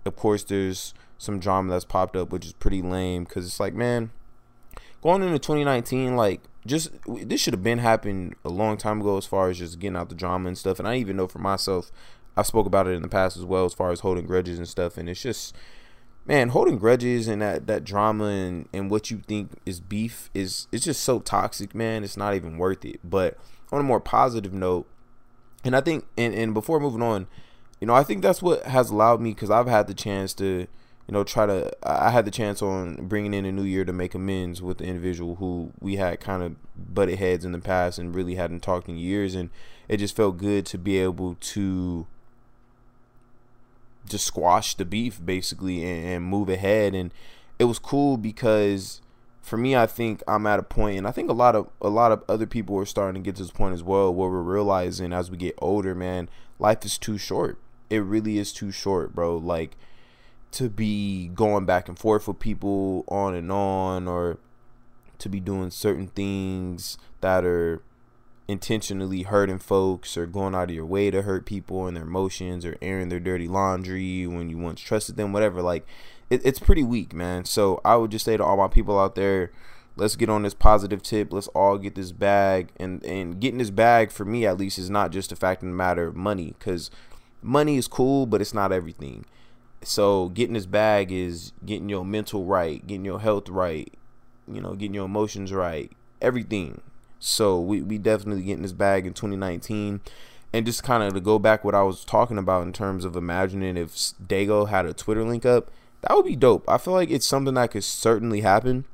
Of 0.05 0.17
course 0.17 0.45
there's 0.45 0.95
some 1.19 1.39
drama 1.39 1.71
that's 1.71 1.85
popped 1.85 2.17
up 2.17 2.31
which 2.31 2.47
is 2.47 2.53
pretty 2.53 2.83
lame 2.83 3.25
because 3.25 3.47
it's 3.47 3.61
like 3.61 3.75
man 3.75 4.11
going 5.03 5.23
into 5.23 5.39
2019 5.39 6.17
like 6.17 6.43
just 6.67 6.91
this 7.07 7.41
should 7.41 7.55
have 7.55 7.63
been 7.63 7.79
happened 7.79 8.35
a 8.45 8.49
long 8.51 8.77
time 8.77 9.01
ago 9.01 9.17
as 9.17 9.27
far 9.27 9.49
as 9.49 9.59
just 9.59 9.79
getting 9.79 9.97
out 9.97 10.09
the 10.09 10.15
drama 10.15 10.49
and 10.49 10.59
stuff. 10.59 10.79
And 10.79 10.87
i 10.87 10.97
even 10.97 11.17
know 11.17 11.27
for 11.27 11.39
myself 11.39 11.91
i 12.37 12.43
spoke 12.43 12.67
about 12.67 12.87
it 12.87 12.93
in 12.93 13.03
the 13.03 13.09
past 13.09 13.37
as 13.37 13.45
well 13.45 13.65
as 13.65 13.75
far 13.75 13.91
as 13.91 14.01
holding 14.01 14.27
grudges 14.27 14.59
and 14.59 14.69
stuff. 14.69 14.97
And 14.97 15.09
it's 15.09 15.23
just 15.23 15.55
man 16.27 16.51
holding 16.51 16.79
grudges 16.79 17.29
and 17.29 17.41
that 17.41 17.67
that 17.67 17.85
drama 17.85 18.25
and 18.25 18.69
and 18.73 18.91
what 18.91 19.11
you 19.11 19.23
think 19.27 19.53
is 19.65 19.81
beef 19.81 20.31
is 20.35 20.67
it's 20.71 20.85
just 20.85 21.03
so 21.03 21.19
toxic 21.19 21.75
man. 21.75 22.05
It's 22.05 22.17
not 22.17 22.35
even 22.35 22.59
worth 22.59 22.85
it. 22.85 23.01
But 23.03 23.39
on 23.73 23.81
a 23.81 23.85
more 23.85 24.01
positive 24.01 24.53
note 24.53 24.87
and 25.65 25.77
i 25.77 25.81
think 25.81 26.07
and 26.17 26.35
and 26.35 26.55
before 26.55 26.81
moving 26.81 27.03
on 27.03 27.27
you 27.81 27.87
know 27.87 27.95
i 27.95 28.03
think 28.03 28.23
that's 28.23 28.43
what 28.43 28.65
has 28.65 28.91
allowed 28.91 29.21
me 29.21 29.31
because 29.31 29.51
i've 29.51 29.67
had 29.67 29.87
the 29.87 29.95
chance 29.95 30.35
to 30.35 30.67
you 31.11 31.15
know, 31.15 31.25
try 31.25 31.45
to. 31.45 31.73
I 31.83 32.11
had 32.11 32.25
the 32.25 32.31
chance 32.31 32.63
on 32.63 33.09
bringing 33.09 33.35
in 33.35 33.45
a 33.45 33.51
new 33.51 33.65
year 33.65 33.85
to 33.85 33.93
make 33.93 34.15
amends 34.15 34.63
with 34.63 34.79
the 34.79 34.85
individual 34.85 35.35
who 35.35 35.73
we 35.81 35.97
had 35.97 36.21
kind 36.21 36.41
of 36.41 36.55
butted 36.77 37.19
heads 37.19 37.45
in 37.45 37.51
the 37.51 37.59
past 37.59 37.99
and 37.99 38.15
really 38.15 38.37
hadn't 38.37 38.61
talked 38.63 38.89
in 38.89 38.97
years, 38.97 39.35
and 39.35 39.51
it 39.89 39.97
just 39.97 40.15
felt 40.15 40.37
good 40.37 40.65
to 40.67 40.79
be 40.79 40.99
able 40.99 41.35
to 41.41 42.07
just 44.09 44.25
squash 44.25 44.77
the 44.77 44.85
beef 44.85 45.21
basically 45.25 45.85
and, 45.85 46.07
and 46.07 46.25
move 46.25 46.49
ahead. 46.49 46.95
And 46.95 47.13
it 47.59 47.65
was 47.65 47.81
cool 47.81 48.17
because 48.17 49.01
for 49.43 49.57
me, 49.57 49.75
I 49.75 49.87
think 49.87 50.23
I'm 50.29 50.47
at 50.47 50.61
a 50.61 50.63
point, 50.63 50.97
and 50.97 51.09
I 51.09 51.11
think 51.11 51.29
a 51.29 51.33
lot 51.33 51.57
of 51.57 51.69
a 51.81 51.89
lot 51.89 52.13
of 52.13 52.23
other 52.29 52.47
people 52.47 52.79
are 52.79 52.87
starting 52.87 53.21
to 53.21 53.27
get 53.27 53.35
to 53.35 53.43
this 53.43 53.51
point 53.51 53.75
as 53.75 53.83
well, 53.83 54.15
where 54.15 54.31
we're 54.31 54.43
realizing 54.43 55.13
as 55.13 55.29
we 55.29 55.37
get 55.37 55.59
older, 55.59 55.93
man, 55.93 56.29
life 56.61 56.85
is 56.85 56.97
too 56.97 57.19
short. 57.19 57.59
It 57.91 58.05
really 58.05 58.39
is 58.39 58.53
too 58.53 58.71
short, 58.71 59.13
bro. 59.13 59.37
Like 59.37 59.77
to 60.53 60.69
be 60.69 61.29
going 61.29 61.65
back 61.65 61.89
and 61.89 61.99
forth 61.99 62.27
with 62.27 62.39
people 62.39 63.05
on 63.09 63.35
and 63.35 63.51
on 63.53 64.09
or 64.09 64.39
to 65.19 65.29
be 65.29 65.41
doing 65.41 65.71
certain 65.71 66.09
things 66.09 66.99
that 67.21 67.45
are 67.45 67.83
intentionally 68.49 69.23
hurting 69.23 69.61
folks 69.61 70.17
or 70.17 70.27
going 70.27 70.55
out 70.55 70.71
of 70.71 70.75
your 70.75 70.87
way 70.87 71.11
to 71.11 71.23
hurt 71.23 71.47
people 71.47 71.87
and 71.87 71.97
their 71.97 72.05
emotions 72.05 72.65
or 72.65 72.77
airing 72.83 73.09
their 73.09 73.21
dirty 73.21 73.47
laundry 73.47 74.27
when 74.27 74.49
you 74.51 74.59
once 74.59 74.81
trusted 74.81 75.17
them 75.17 75.33
whatever. 75.33 75.63
Like 75.63 75.87
it, 76.29 76.45
it's 76.45 76.59
pretty 76.59 76.83
weak 76.83 77.13
man. 77.13 77.45
So 77.45 77.81
i 77.85 77.95
would 77.97 78.11
just 78.11 78.25
say 78.25 78.37
to 78.37 78.45
all 78.45 78.57
my 78.57 78.69
people 78.69 78.99
out 78.99 79.15
there 79.15 79.53
let's 79.97 80.17
get 80.17 80.31
on 80.31 80.43
this 80.43 80.55
positive 80.55 81.03
tip. 81.03 81.33
Let's 81.33 81.49
all 81.49 81.77
get 81.79 81.95
this 81.95 82.11
bag. 82.11 82.71
And 82.79 83.05
and 83.05 83.41
getting 83.41 83.59
this 83.59 83.71
bag 83.71 84.11
for 84.11 84.25
me 84.25 84.47
at 84.47 84.59
least 84.59 84.79
is 84.79 84.91
not 84.91 85.13
just 85.13 85.31
a 85.31 85.37
fact 85.37 85.63
in 85.63 85.71
the 85.71 85.77
matter 85.77 86.09
of 86.09 86.17
money 86.17 86.55
because 86.59 86.91
money 87.43 87.77
is 87.77 87.89
cool 87.89 88.27
but 88.27 88.41
it's 88.41 88.53
not 88.53 88.73
everything 88.73 89.25
so 89.83 90.29
getting 90.31 90.55
this 90.55 90.67
bag 90.67 91.11
is 91.11 91.53
getting 91.65 91.89
your 91.89 92.05
mental 92.05 92.45
right, 92.45 92.87
getting 92.87 93.05
your 93.05 93.21
health 93.21 93.49
right, 93.49 93.93
you 94.47 94.61
know, 94.61 94.75
getting 94.75 94.95
your 94.95 95.07
emotions 95.07 95.53
right, 95.53 95.91
everything. 96.21 96.81
So 97.19 97.61
we, 97.61 97.83
we 97.83 97.99
definitely 97.99 98.43
getting 98.43 98.63
this 98.63 98.73
bag 98.73 99.07
in 99.07 99.15
2019. 99.15 100.01
And 100.53 100.67
just 100.67 100.83
kind 100.83 101.05
of 101.05 101.15
to 101.15 101.21
go 101.21 101.39
back 101.39 101.63
what 101.63 101.77
I 101.77 101.83
was 101.83 102.05
talking 102.05 102.37
about 102.37 102.65
in 102.65 102.73
terms 102.73 103.05
of 103.05 103.15
imagining 103.15 103.77
if 103.77 103.93
Dago 103.93 104.69
had 104.69 104.85
a 104.85 104.93
Twitter 104.93 105.23
link 105.23 105.47
up, 105.47 105.71
that 106.03 106.17
would 106.17 106.25
be 106.25 106.35
dope. 106.35 106.69
I 106.69 106.77
feel 106.77 106.93
like 106.93 107.11
it's 107.11 107.27
something 107.27 107.55
that 107.55 107.71
could 107.71 107.85
certainly 107.85 108.41
happen. 108.41 108.85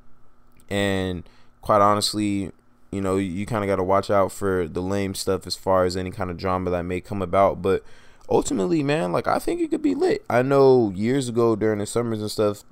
And 0.69 1.27
quite 1.63 1.81
honestly, 1.81 2.53
you 2.91 3.01
know, 3.01 3.17
you 3.17 3.47
kind 3.47 3.65
of 3.65 3.69
got 3.69 3.77
to 3.77 3.83
watch 3.83 4.11
out 4.11 4.33
for 4.33 4.69
the 4.69 4.83
lame 4.83 5.15
stuff 5.15 5.47
as 5.47 5.57
far 5.57 5.85
as 5.85 5.97
any 5.97 6.11
kind 6.11 6.31
of 6.31 6.37
drama 6.37 6.71
that 6.71 6.83
may 6.83 7.01
come 7.01 7.23
about. 7.23 7.63
But 7.63 7.83
ultimately, 8.29 8.83
man, 8.83 9.13
like 9.13 9.27
I 9.27 9.39
think 9.39 9.61
it 9.61 9.71
could 9.71 9.83
be 9.83 9.95
lit. 9.95 10.25
I 10.29 10.43
know 10.43 10.93
years 10.95 11.29
ago 11.29 11.57
during 11.57 11.79
the 11.79 11.87
summers 11.87 12.21
and 12.21 12.31
stuff, 12.31 12.65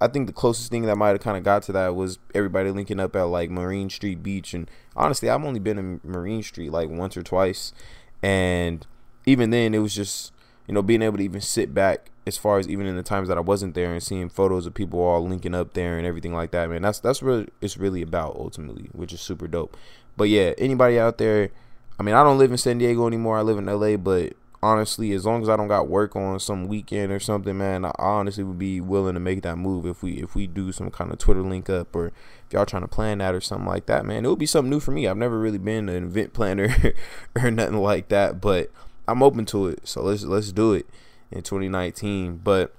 I 0.00 0.08
think 0.08 0.26
the 0.26 0.32
closest 0.32 0.70
thing 0.70 0.82
that 0.82 0.96
might 0.96 1.10
have 1.10 1.20
kind 1.20 1.36
of 1.36 1.44
got 1.44 1.62
to 1.64 1.72
that 1.72 1.94
was 1.94 2.18
everybody 2.34 2.70
linking 2.70 3.00
up 3.00 3.14
at 3.14 3.24
like 3.24 3.50
Marine 3.50 3.90
Street 3.90 4.22
Beach. 4.22 4.54
And 4.54 4.70
honestly, 4.96 5.28
I've 5.28 5.44
only 5.44 5.60
been 5.60 5.78
in 5.78 6.00
Marine 6.02 6.42
Street 6.42 6.72
like 6.72 6.88
once 6.88 7.16
or 7.16 7.22
twice. 7.22 7.74
And 8.22 8.86
even 9.26 9.50
then, 9.50 9.74
it 9.74 9.78
was 9.78 9.94
just, 9.94 10.32
you 10.66 10.72
know, 10.72 10.82
being 10.82 11.02
able 11.02 11.18
to 11.18 11.24
even 11.24 11.42
sit 11.42 11.74
back 11.74 12.10
as 12.26 12.38
far 12.38 12.58
as 12.58 12.68
even 12.68 12.86
in 12.86 12.96
the 12.96 13.02
times 13.02 13.28
that 13.28 13.36
I 13.36 13.42
wasn't 13.42 13.74
there 13.74 13.92
and 13.92 14.02
seeing 14.02 14.30
photos 14.30 14.66
of 14.66 14.72
people 14.72 15.00
all 15.00 15.26
linking 15.26 15.54
up 15.54 15.74
there 15.74 15.98
and 15.98 16.06
everything 16.06 16.32
like 16.32 16.50
that, 16.52 16.70
man. 16.70 16.82
That's, 16.82 17.00
that's 17.00 17.22
what 17.22 17.50
it's 17.60 17.76
really 17.76 18.00
about 18.00 18.36
ultimately, 18.36 18.88
which 18.92 19.12
is 19.12 19.20
super 19.20 19.48
dope. 19.48 19.76
But 20.16 20.30
yeah, 20.30 20.54
anybody 20.56 20.98
out 20.98 21.18
there, 21.18 21.50
I 21.98 22.02
mean, 22.02 22.14
I 22.14 22.22
don't 22.22 22.38
live 22.38 22.50
in 22.50 22.58
San 22.58 22.78
Diego 22.78 23.06
anymore. 23.06 23.36
I 23.36 23.42
live 23.42 23.58
in 23.58 23.66
LA, 23.66 23.96
but 23.96 24.32
honestly, 24.62 25.12
as 25.12 25.24
long 25.24 25.42
as 25.42 25.48
I 25.48 25.56
don't 25.56 25.68
got 25.68 25.88
work 25.88 26.14
on 26.14 26.38
some 26.40 26.68
weekend 26.68 27.12
or 27.12 27.20
something, 27.20 27.56
man, 27.56 27.84
I 27.84 27.92
honestly 27.98 28.44
would 28.44 28.58
be 28.58 28.80
willing 28.80 29.14
to 29.14 29.20
make 29.20 29.42
that 29.42 29.56
move 29.56 29.86
if 29.86 30.02
we 30.02 30.22
if 30.22 30.34
we 30.34 30.46
do 30.46 30.72
some 30.72 30.90
kind 30.90 31.12
of 31.12 31.18
Twitter 31.18 31.42
link 31.42 31.70
up 31.70 31.94
or 31.94 32.08
if 32.08 32.52
y'all 32.52 32.66
trying 32.66 32.82
to 32.82 32.88
plan 32.88 33.18
that 33.18 33.34
or 33.34 33.40
something 33.40 33.66
like 33.66 33.86
that, 33.86 34.04
man. 34.04 34.24
It 34.24 34.28
would 34.28 34.38
be 34.38 34.46
something 34.46 34.70
new 34.70 34.80
for 34.80 34.90
me. 34.90 35.06
I've 35.06 35.16
never 35.16 35.38
really 35.38 35.58
been 35.58 35.88
an 35.88 36.04
event 36.04 36.32
planner 36.32 36.94
or 37.36 37.50
nothing 37.50 37.78
like 37.78 38.08
that, 38.08 38.40
but 38.40 38.70
I'm 39.08 39.22
open 39.22 39.46
to 39.46 39.68
it. 39.68 39.86
So 39.88 40.02
let's 40.02 40.24
let's 40.24 40.52
do 40.52 40.72
it. 40.72 40.86
in 41.30 41.42
2019. 41.42 42.38
But 42.38 42.74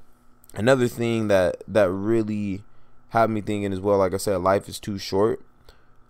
another 0.53 0.87
thing 0.87 1.27
that 1.29 1.63
that 1.67 1.89
really 1.89 2.63
had 3.09 3.29
me 3.29 3.41
thinking 3.41 3.73
as 3.73 3.79
well, 3.79 3.97
like 3.97 4.13
I 4.13 4.17
said, 4.17 4.37
life 4.37 4.69
is 4.69 4.79
too 4.79 4.97
short. 4.97 5.41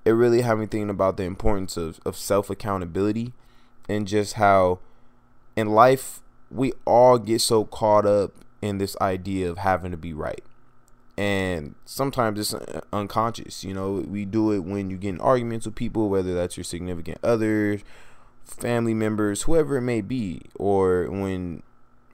It 0.04 0.12
really 0.12 0.42
had 0.42 0.58
me 0.58 0.66
thinking 0.66 0.90
about 0.90 1.18
the 1.18 1.24
importance 1.24 1.78
of, 1.78 2.00
of 2.06 2.18
self 2.18 2.50
accountability 2.50 3.34
and 3.88 4.08
just 4.08 4.34
how 4.34 4.80
in 5.56 5.70
life 5.70 6.22
we 6.52 6.74
all 6.86 7.18
get 7.18 7.42
so 7.42 7.66
caught 7.66 8.06
up 8.06 8.34
in 8.62 8.78
this 8.78 8.96
idea 9.02 9.50
of 9.50 9.58
having 9.60 9.92
to 9.92 9.98
be 9.98 10.14
right. 10.14 10.44
And 11.18 11.76
sometimes 11.86 12.40
it's 12.40 12.84
unconscious, 12.92 13.64
you 13.64 13.74
know. 13.74 14.04
We 14.08 14.26
do 14.26 14.52
it 14.52 14.60
when 14.60 14.90
you 14.90 14.98
get 14.98 15.10
in 15.10 15.22
arguments 15.22 15.66
with 15.66 15.76
people, 15.76 16.10
whether 16.10 16.34
that's 16.34 16.58
your 16.58 16.64
significant 16.64 17.20
others, 17.24 17.82
family 18.44 18.94
members, 18.94 19.44
whoever 19.44 19.78
it 19.78 19.82
may 19.82 20.02
be, 20.02 20.42
or 20.56 21.10
when 21.10 21.64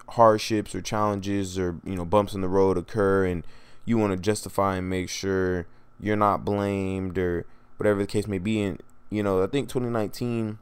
hardships 0.09 0.73
or 0.73 0.81
challenges 0.81 1.59
or 1.59 1.79
you 1.83 1.95
know 1.95 2.05
bumps 2.05 2.33
in 2.33 2.39
the 2.39 2.47
road 2.47 2.77
occur 2.77 3.25
and 3.25 3.45
you 3.83 3.97
want 3.97 4.11
to 4.13 4.17
justify 4.17 4.77
and 4.77 4.89
make 4.89 5.09
sure 5.09 5.67
you're 5.99 6.15
not 6.15 6.45
blamed 6.45 7.17
or 7.17 7.45
whatever 7.75 7.99
the 7.99 8.07
case 8.07 8.25
may 8.25 8.37
be 8.37 8.61
and 8.61 8.81
you 9.09 9.21
know 9.21 9.43
i 9.43 9.47
think 9.47 9.67
2019 9.67 10.57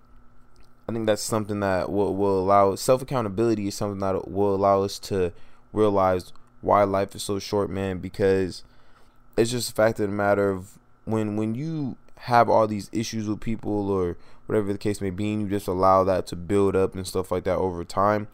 i 0.88 0.92
think 0.92 1.06
that's 1.06 1.22
something 1.22 1.60
that 1.60 1.92
will, 1.92 2.16
will 2.16 2.40
allow 2.40 2.76
self 2.76 3.02
accountability 3.02 3.68
is 3.68 3.76
something 3.76 4.00
that 4.00 4.28
will 4.30 4.56
allow 4.56 4.84
us 4.84 5.00
to 5.00 5.32
realize 5.74 6.32
why 6.62 6.84
life 6.84 7.16
is 7.16 7.24
so 7.24 7.40
short 7.40 7.70
man 7.70 8.00
because 8.00 8.64
it's 9.38 9.52
just 9.52 9.70
a 9.70 9.74
fact 9.74 10.00
of 10.00 10.10
the 10.10 10.16
matter 10.16 10.50
of 10.50 10.78
when 11.06 11.36
when 11.36 11.56
you 11.56 11.98
have 12.20 12.50
all 12.50 12.68
these 12.68 12.90
issues 12.92 13.28
with 13.28 13.40
people 13.40 13.90
or 13.92 14.18
whatever 14.48 14.72
the 14.72 14.80
case 14.80 15.02
may 15.02 15.10
be 15.10 15.34
and 15.34 15.44
you 15.44 15.50
just 15.50 15.68
allow 15.68 16.04
that 16.04 16.26
to 16.26 16.36
build 16.36 16.76
up 16.76 16.96
and 16.96 17.06
stuff 17.06 17.32
like 17.32 17.44
that 17.44 17.58
over 17.58 17.84
time 17.84 18.28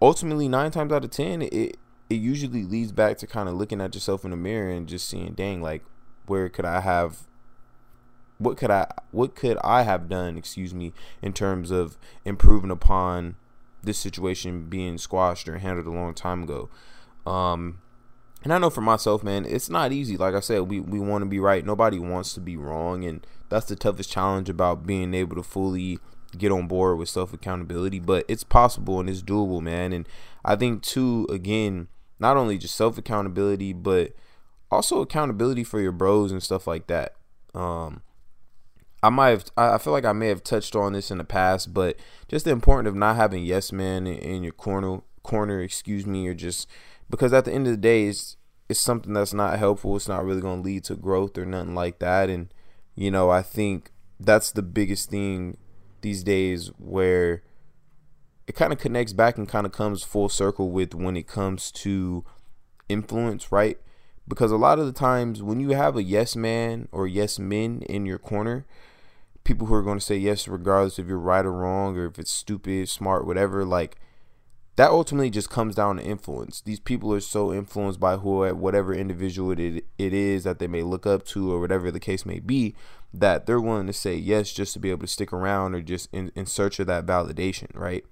ultimately 0.00 0.48
nine 0.48 0.70
times 0.70 0.92
out 0.92 1.04
of 1.04 1.10
ten 1.10 1.42
it 1.42 1.76
it 2.08 2.14
usually 2.14 2.62
leads 2.62 2.92
back 2.92 3.18
to 3.18 3.26
kind 3.26 3.48
of 3.48 3.54
looking 3.56 3.80
at 3.80 3.94
yourself 3.94 4.24
in 4.24 4.30
the 4.30 4.36
mirror 4.36 4.70
and 4.70 4.88
just 4.88 5.08
seeing 5.08 5.32
dang 5.32 5.60
like 5.60 5.82
where 6.26 6.48
could 6.48 6.64
i 6.64 6.80
have 6.80 7.22
what 8.38 8.56
could 8.56 8.70
i 8.70 8.86
what 9.10 9.34
could 9.34 9.56
i 9.64 9.82
have 9.82 10.08
done 10.08 10.36
excuse 10.36 10.74
me 10.74 10.92
in 11.22 11.32
terms 11.32 11.70
of 11.70 11.96
improving 12.24 12.70
upon 12.70 13.36
this 13.82 13.98
situation 13.98 14.68
being 14.68 14.98
squashed 14.98 15.48
or 15.48 15.58
handled 15.58 15.86
a 15.86 15.90
long 15.90 16.12
time 16.12 16.42
ago 16.42 16.68
um 17.26 17.78
and 18.42 18.52
i 18.52 18.58
know 18.58 18.70
for 18.70 18.80
myself 18.80 19.22
man 19.22 19.44
it's 19.44 19.70
not 19.70 19.92
easy 19.92 20.16
like 20.16 20.34
i 20.34 20.40
said 20.40 20.62
we 20.62 20.80
we 20.80 21.00
want 21.00 21.22
to 21.22 21.26
be 21.26 21.40
right 21.40 21.64
nobody 21.64 21.98
wants 21.98 22.34
to 22.34 22.40
be 22.40 22.56
wrong 22.56 23.04
and 23.04 23.26
that's 23.48 23.66
the 23.66 23.76
toughest 23.76 24.10
challenge 24.10 24.48
about 24.48 24.86
being 24.86 25.14
able 25.14 25.36
to 25.36 25.42
fully 25.42 25.98
get 26.36 26.52
on 26.52 26.66
board 26.66 26.98
with 26.98 27.08
self 27.08 27.32
accountability, 27.32 27.98
but 27.98 28.24
it's 28.28 28.44
possible 28.44 29.00
and 29.00 29.08
it's 29.08 29.22
doable, 29.22 29.60
man. 29.60 29.92
And 29.92 30.08
I 30.44 30.56
think 30.56 30.82
too, 30.82 31.26
again, 31.30 31.88
not 32.18 32.36
only 32.36 32.58
just 32.58 32.74
self 32.74 32.98
accountability, 32.98 33.72
but 33.72 34.12
also 34.70 35.00
accountability 35.00 35.64
for 35.64 35.80
your 35.80 35.92
bros 35.92 36.32
and 36.32 36.42
stuff 36.42 36.66
like 36.66 36.86
that. 36.88 37.14
Um, 37.54 38.02
I 39.06 39.08
might 39.08 39.28
have, 39.28 39.44
I 39.56 39.78
feel 39.78 39.92
like 39.92 40.04
I 40.04 40.12
may 40.12 40.26
have 40.26 40.42
touched 40.42 40.74
on 40.74 40.92
this 40.92 41.12
in 41.12 41.18
the 41.18 41.24
past, 41.24 41.72
but 41.72 41.96
just 42.26 42.44
the 42.44 42.50
importance 42.50 42.88
of 42.88 42.96
not 42.96 43.14
having 43.14 43.44
yes 43.44 43.70
men 43.70 44.04
in 44.04 44.42
your 44.42 44.52
corner, 44.52 45.00
corner, 45.22 45.60
excuse 45.60 46.04
me, 46.04 46.26
or 46.26 46.34
just 46.34 46.68
because 47.08 47.32
at 47.32 47.44
the 47.44 47.52
end 47.52 47.68
of 47.68 47.72
the 47.72 47.76
day, 47.76 48.06
it's 48.06 48.36
it's 48.68 48.80
something 48.80 49.12
that's 49.12 49.32
not 49.32 49.60
helpful. 49.60 49.94
It's 49.94 50.08
not 50.08 50.24
really 50.24 50.40
going 50.40 50.60
to 50.60 50.66
lead 50.66 50.82
to 50.84 50.96
growth 50.96 51.38
or 51.38 51.46
nothing 51.46 51.76
like 51.76 52.00
that. 52.00 52.28
And 52.28 52.52
you 52.96 53.12
know, 53.12 53.30
I 53.30 53.42
think 53.42 53.92
that's 54.18 54.50
the 54.50 54.62
biggest 54.62 55.08
thing 55.08 55.56
these 56.00 56.24
days 56.24 56.72
where 56.76 57.44
it 58.48 58.56
kind 58.56 58.72
of 58.72 58.80
connects 58.80 59.12
back 59.12 59.38
and 59.38 59.48
kind 59.48 59.66
of 59.66 59.72
comes 59.72 60.02
full 60.02 60.28
circle 60.28 60.72
with 60.72 60.96
when 60.96 61.16
it 61.16 61.28
comes 61.28 61.70
to 61.70 62.24
influence, 62.88 63.52
right? 63.52 63.78
Because 64.26 64.50
a 64.50 64.56
lot 64.56 64.80
of 64.80 64.86
the 64.86 64.92
times 64.92 65.44
when 65.44 65.60
you 65.60 65.70
have 65.70 65.96
a 65.96 66.02
yes 66.02 66.34
man 66.34 66.88
or 66.90 67.06
yes 67.06 67.38
men 67.38 67.82
in 67.82 68.04
your 68.04 68.18
corner, 68.18 68.66
people 69.46 69.66
who 69.66 69.74
are 69.74 69.82
going 69.82 69.98
to 69.98 70.04
say 70.04 70.16
yes 70.16 70.46
regardless 70.46 70.98
if 70.98 71.06
you're 71.06 71.18
right 71.18 71.46
or 71.46 71.52
wrong 71.52 71.96
or 71.96 72.06
if 72.06 72.18
it's 72.18 72.30
stupid, 72.30 72.88
smart, 72.88 73.26
whatever, 73.26 73.64
like 73.64 73.96
that 74.76 74.90
ultimately 74.90 75.30
just 75.30 75.48
comes 75.48 75.74
down 75.74 75.96
to 75.96 76.02
influence. 76.02 76.60
These 76.60 76.80
people 76.80 77.12
are 77.14 77.20
so 77.20 77.52
influenced 77.52 77.98
by 77.98 78.16
who, 78.16 78.44
at 78.44 78.58
whatever 78.58 78.94
individual 78.94 79.52
it, 79.52 79.84
it 79.96 80.12
is 80.12 80.44
that 80.44 80.58
they 80.58 80.66
may 80.66 80.82
look 80.82 81.06
up 81.06 81.24
to, 81.26 81.50
or 81.50 81.60
whatever 81.60 81.90
the 81.90 82.00
case 82.00 82.26
may 82.26 82.40
be, 82.40 82.74
that 83.14 83.46
they're 83.46 83.60
willing 83.60 83.86
to 83.86 83.94
say 83.94 84.14
yes 84.14 84.52
just 84.52 84.74
to 84.74 84.78
be 84.78 84.90
able 84.90 85.00
to 85.00 85.06
stick 85.06 85.32
around 85.32 85.74
or 85.74 85.80
just 85.80 86.12
in, 86.12 86.30
in 86.34 86.44
search 86.44 86.78
of 86.78 86.86
that 86.88 87.06
validation, 87.06 87.74
right? 87.74 88.04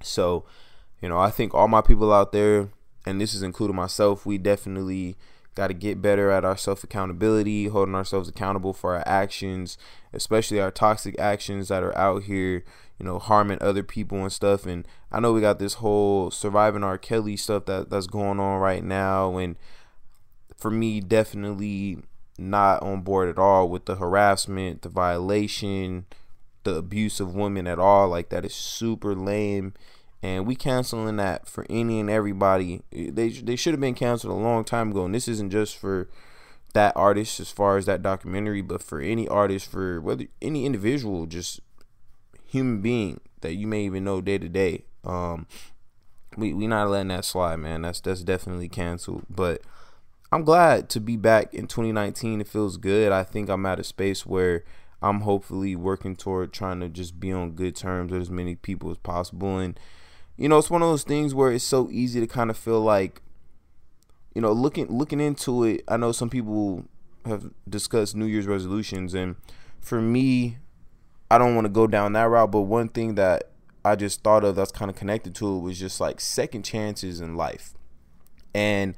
So, 0.00 0.44
you 1.02 1.08
know, 1.08 1.18
I 1.18 1.30
think 1.30 1.52
all 1.52 1.66
my 1.66 1.80
people 1.80 2.12
out 2.12 2.30
there, 2.30 2.68
and 3.04 3.20
this 3.20 3.34
is 3.34 3.42
including 3.42 3.74
myself, 3.74 4.24
we 4.24 4.38
definitely 4.38 5.16
got 5.58 5.66
to 5.66 5.74
get 5.74 6.00
better 6.00 6.30
at 6.30 6.44
our 6.44 6.56
self 6.56 6.84
accountability, 6.84 7.66
holding 7.66 7.96
ourselves 7.96 8.28
accountable 8.28 8.72
for 8.72 8.94
our 8.94 9.02
actions, 9.06 9.76
especially 10.12 10.60
our 10.60 10.70
toxic 10.70 11.18
actions 11.18 11.66
that 11.66 11.82
are 11.82 11.96
out 11.98 12.22
here, 12.22 12.64
you 12.96 13.04
know, 13.04 13.18
harming 13.18 13.58
other 13.60 13.82
people 13.82 14.22
and 14.22 14.32
stuff. 14.32 14.66
And 14.66 14.86
I 15.10 15.18
know 15.18 15.32
we 15.32 15.40
got 15.40 15.58
this 15.58 15.74
whole 15.74 16.30
surviving 16.30 16.84
R. 16.84 16.96
Kelly 16.96 17.36
stuff 17.36 17.64
that 17.66 17.90
that's 17.90 18.06
going 18.06 18.38
on 18.38 18.60
right 18.60 18.84
now, 18.84 19.36
and 19.36 19.56
for 20.56 20.70
me, 20.70 21.00
definitely 21.00 21.98
not 22.38 22.80
on 22.80 23.02
board 23.02 23.28
at 23.28 23.38
all 23.38 23.68
with 23.68 23.86
the 23.86 23.96
harassment, 23.96 24.82
the 24.82 24.88
violation, 24.88 26.06
the 26.62 26.76
abuse 26.76 27.18
of 27.18 27.34
women 27.34 27.66
at 27.66 27.80
all. 27.80 28.08
Like 28.08 28.28
that 28.28 28.44
is 28.44 28.54
super 28.54 29.16
lame. 29.16 29.74
And 30.22 30.46
we 30.46 30.56
canceling 30.56 31.16
that 31.16 31.46
for 31.46 31.64
any 31.70 32.00
and 32.00 32.10
everybody. 32.10 32.82
They 32.90 33.28
they 33.28 33.56
should 33.56 33.72
have 33.72 33.80
been 33.80 33.94
canceled 33.94 34.32
a 34.32 34.42
long 34.42 34.64
time 34.64 34.90
ago. 34.90 35.04
And 35.04 35.14
this 35.14 35.28
isn't 35.28 35.50
just 35.50 35.76
for 35.76 36.08
that 36.74 36.92
artist 36.96 37.40
as 37.40 37.50
far 37.50 37.76
as 37.76 37.86
that 37.86 38.02
documentary, 38.02 38.62
but 38.62 38.82
for 38.82 39.00
any 39.00 39.28
artist, 39.28 39.70
for 39.70 40.00
whether 40.00 40.26
any 40.42 40.66
individual, 40.66 41.26
just 41.26 41.60
human 42.46 42.80
being 42.80 43.20
that 43.40 43.54
you 43.54 43.66
may 43.66 43.84
even 43.84 44.04
know 44.04 44.20
day 44.20 44.38
to 44.38 44.48
day. 44.48 44.84
Um, 45.04 45.46
we 46.36 46.52
we 46.52 46.66
not 46.66 46.88
letting 46.88 47.08
that 47.08 47.24
slide, 47.24 47.56
man. 47.56 47.82
That's 47.82 48.00
that's 48.00 48.22
definitely 48.22 48.68
canceled. 48.68 49.24
But 49.30 49.62
I'm 50.30 50.44
glad 50.44 50.88
to 50.90 51.00
be 51.00 51.16
back 51.16 51.54
in 51.54 51.66
2019. 51.66 52.40
It 52.40 52.48
feels 52.48 52.76
good. 52.76 53.12
I 53.12 53.22
think 53.24 53.48
I'm 53.48 53.66
at 53.66 53.80
a 53.80 53.84
space 53.84 54.26
where 54.26 54.64
I'm 55.00 55.20
hopefully 55.20 55.76
working 55.76 56.16
toward 56.16 56.52
trying 56.52 56.80
to 56.80 56.88
just 56.88 57.18
be 57.18 57.32
on 57.32 57.52
good 57.52 57.76
terms 57.76 58.12
with 58.12 58.22
as 58.22 58.30
many 58.30 58.54
people 58.54 58.90
as 58.90 58.98
possible. 58.98 59.58
And 59.58 59.78
you 60.38 60.48
know, 60.48 60.56
it's 60.56 60.70
one 60.70 60.82
of 60.82 60.88
those 60.88 61.02
things 61.02 61.34
where 61.34 61.52
it's 61.52 61.64
so 61.64 61.90
easy 61.90 62.20
to 62.20 62.26
kind 62.26 62.48
of 62.48 62.56
feel 62.56 62.80
like, 62.80 63.20
you 64.34 64.40
know, 64.40 64.52
looking 64.52 64.86
looking 64.86 65.20
into 65.20 65.64
it. 65.64 65.82
I 65.88 65.96
know 65.96 66.12
some 66.12 66.30
people 66.30 66.84
have 67.26 67.50
discussed 67.68 68.14
New 68.14 68.26
Year's 68.26 68.46
resolutions, 68.46 69.14
and 69.14 69.34
for 69.80 70.00
me, 70.00 70.58
I 71.30 71.38
don't 71.38 71.54
want 71.56 71.64
to 71.64 71.70
go 71.70 71.86
down 71.88 72.12
that 72.12 72.22
route, 72.22 72.52
but 72.52 72.62
one 72.62 72.88
thing 72.88 73.16
that 73.16 73.50
I 73.84 73.96
just 73.96 74.22
thought 74.22 74.44
of 74.44 74.54
that's 74.54 74.70
kind 74.70 74.90
of 74.90 74.96
connected 74.96 75.34
to 75.36 75.56
it 75.56 75.60
was 75.60 75.78
just 75.78 76.00
like 76.00 76.20
second 76.20 76.64
chances 76.64 77.20
in 77.20 77.36
life. 77.36 77.74
And 78.54 78.94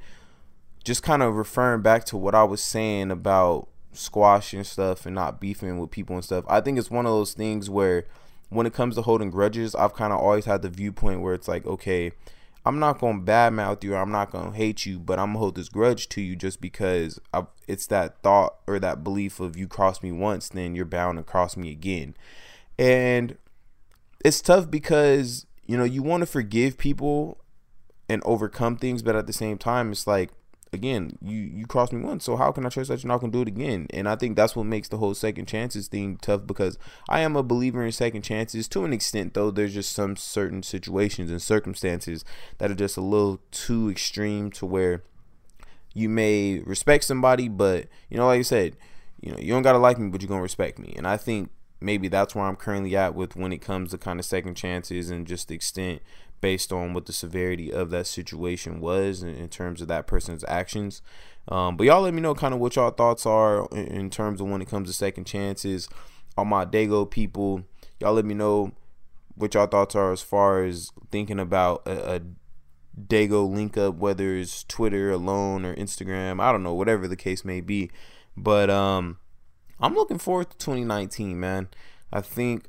just 0.83 1.03
kind 1.03 1.21
of 1.21 1.35
referring 1.35 1.81
back 1.81 2.05
to 2.05 2.17
what 2.17 2.35
I 2.35 2.43
was 2.43 2.63
saying 2.63 3.11
about 3.11 3.67
squashing 3.93 4.63
stuff 4.63 5.05
and 5.05 5.15
not 5.15 5.39
beefing 5.39 5.79
with 5.79 5.91
people 5.91 6.15
and 6.15 6.23
stuff. 6.23 6.45
I 6.47 6.61
think 6.61 6.77
it's 6.77 6.89
one 6.89 7.05
of 7.05 7.11
those 7.11 7.33
things 7.33 7.69
where 7.69 8.05
when 8.51 8.65
it 8.65 8.73
comes 8.73 8.95
to 8.95 9.01
holding 9.01 9.31
grudges, 9.31 9.73
I've 9.73 9.93
kind 9.93 10.11
of 10.11 10.19
always 10.19 10.43
had 10.45 10.61
the 10.61 10.69
viewpoint 10.69 11.21
where 11.21 11.33
it's 11.33 11.47
like, 11.47 11.65
okay, 11.65 12.11
I'm 12.65 12.79
not 12.79 12.99
going 12.99 13.25
to 13.25 13.31
badmouth 13.31 13.81
you 13.83 13.93
or 13.93 13.97
I'm 13.97 14.11
not 14.11 14.29
going 14.29 14.51
to 14.51 14.57
hate 14.57 14.85
you, 14.85 14.99
but 14.99 15.17
I'm 15.17 15.27
going 15.27 15.35
to 15.35 15.39
hold 15.39 15.55
this 15.55 15.69
grudge 15.69 16.09
to 16.09 16.21
you 16.21 16.35
just 16.35 16.59
because 16.59 17.17
I've, 17.33 17.47
it's 17.67 17.87
that 17.87 18.21
thought 18.21 18.57
or 18.67 18.77
that 18.79 19.05
belief 19.05 19.39
of 19.39 19.57
you 19.57 19.69
cross 19.69 20.03
me 20.03 20.11
once, 20.11 20.49
then 20.49 20.75
you're 20.75 20.83
bound 20.83 21.17
to 21.17 21.23
cross 21.23 21.55
me 21.55 21.71
again. 21.71 22.13
And 22.77 23.37
it's 24.23 24.41
tough 24.41 24.69
because, 24.69 25.45
you 25.65 25.77
know, 25.77 25.85
you 25.85 26.03
want 26.03 26.21
to 26.21 26.27
forgive 26.27 26.77
people 26.77 27.37
and 28.09 28.21
overcome 28.25 28.75
things, 28.75 29.01
but 29.01 29.15
at 29.15 29.27
the 29.27 29.33
same 29.33 29.57
time, 29.57 29.93
it's 29.93 30.05
like, 30.05 30.29
again, 30.73 31.17
you 31.21 31.37
you 31.37 31.65
crossed 31.65 31.93
me 31.93 32.01
once, 32.01 32.23
so 32.25 32.37
how 32.37 32.51
can 32.51 32.65
I 32.65 32.69
trust 32.69 32.89
that 32.89 33.03
you're 33.03 33.09
not 33.09 33.19
gonna 33.19 33.31
do 33.31 33.41
it 33.41 33.47
again? 33.47 33.87
And 33.91 34.07
I 34.07 34.15
think 34.15 34.35
that's 34.35 34.55
what 34.55 34.65
makes 34.65 34.87
the 34.87 34.97
whole 34.97 35.13
second 35.13 35.47
chances 35.47 35.87
thing 35.87 36.17
tough 36.17 36.47
because 36.47 36.77
I 37.09 37.21
am 37.21 37.35
a 37.35 37.43
believer 37.43 37.85
in 37.85 37.91
second 37.91 38.21
chances 38.21 38.67
to 38.69 38.85
an 38.85 38.93
extent, 38.93 39.33
though. 39.33 39.51
There's 39.51 39.73
just 39.73 39.91
some 39.91 40.15
certain 40.15 40.63
situations 40.63 41.29
and 41.29 41.41
circumstances 41.41 42.23
that 42.57 42.71
are 42.71 42.75
just 42.75 42.97
a 42.97 43.01
little 43.01 43.39
too 43.51 43.89
extreme 43.89 44.51
to 44.51 44.65
where 44.65 45.03
you 45.93 46.07
may 46.07 46.59
respect 46.59 47.03
somebody, 47.03 47.49
but 47.49 47.87
you 48.09 48.17
know, 48.17 48.27
like 48.27 48.39
I 48.39 48.43
said, 48.43 48.77
you 49.19 49.31
know, 49.31 49.37
you 49.39 49.53
don't 49.53 49.63
gotta 49.63 49.77
like 49.77 49.99
me, 49.99 50.09
but 50.09 50.21
you're 50.21 50.29
gonna 50.29 50.41
respect 50.41 50.79
me. 50.79 50.93
And 50.95 51.05
I 51.05 51.17
think 51.17 51.49
maybe 51.81 52.07
that's 52.07 52.33
where 52.35 52.45
I'm 52.45 52.55
currently 52.55 52.95
at 52.95 53.15
with 53.15 53.35
when 53.35 53.51
it 53.51 53.61
comes 53.61 53.91
to 53.91 53.97
kind 53.97 54.19
of 54.19 54.25
second 54.25 54.55
chances 54.55 55.09
and 55.09 55.27
just 55.27 55.47
the 55.47 55.55
extent 55.55 56.01
based 56.41 56.73
on 56.73 56.93
what 56.93 57.05
the 57.05 57.13
severity 57.13 57.71
of 57.71 57.91
that 57.91 58.07
situation 58.07 58.81
was 58.81 59.23
in, 59.23 59.29
in 59.29 59.47
terms 59.47 59.81
of 59.81 59.87
that 59.87 60.07
person's 60.07 60.43
actions. 60.47 61.01
Um, 61.47 61.77
but 61.77 61.85
y'all 61.85 62.01
let 62.01 62.13
me 62.13 62.21
know 62.21 62.35
kind 62.35 62.53
of 62.53 62.59
what 62.59 62.75
y'all 62.75 62.91
thoughts 62.91 63.25
are 63.25 63.67
in, 63.71 63.87
in, 63.87 64.09
terms 64.09 64.41
of 64.41 64.49
when 64.49 64.61
it 64.61 64.67
comes 64.67 64.89
to 64.89 64.93
second 64.93 65.25
chances. 65.25 65.87
All 66.37 66.45
my 66.45 66.65
Dago 66.65 67.09
people, 67.09 67.63
y'all 67.99 68.13
let 68.13 68.25
me 68.25 68.33
know 68.33 68.73
what 69.35 69.53
y'all 69.53 69.67
thoughts 69.67 69.95
are 69.95 70.11
as 70.11 70.21
far 70.21 70.63
as 70.63 70.91
thinking 71.09 71.39
about 71.39 71.81
a, 71.87 72.15
a 72.15 72.21
Dago 72.99 73.49
link 73.49 73.77
up, 73.77 73.95
whether 73.95 74.35
it's 74.35 74.63
Twitter 74.65 75.11
alone 75.11 75.65
or 75.65 75.75
Instagram. 75.75 76.41
I 76.41 76.51
don't 76.51 76.63
know, 76.63 76.73
whatever 76.73 77.07
the 77.07 77.15
case 77.15 77.43
may 77.43 77.61
be. 77.61 77.89
But 78.37 78.69
um, 78.69 79.17
I'm 79.79 79.95
looking 79.95 80.19
forward 80.19 80.51
to 80.51 80.57
2019, 80.57 81.39
man. 81.39 81.69
I 82.13 82.21
think 82.21 82.67